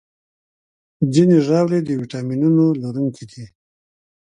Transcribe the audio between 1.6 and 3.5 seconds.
د ویټامینونو لرونکي دي.